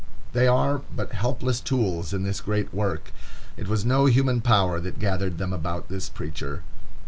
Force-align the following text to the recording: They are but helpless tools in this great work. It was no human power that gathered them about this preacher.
They 0.33 0.47
are 0.47 0.81
but 0.95 1.11
helpless 1.11 1.61
tools 1.61 2.11
in 2.11 2.23
this 2.23 2.41
great 2.41 2.73
work. 2.73 3.13
It 3.55 3.67
was 3.67 3.85
no 3.85 4.07
human 4.07 4.41
power 4.41 4.79
that 4.79 4.97
gathered 4.97 5.37
them 5.37 5.53
about 5.53 5.89
this 5.89 6.09
preacher. 6.09 6.63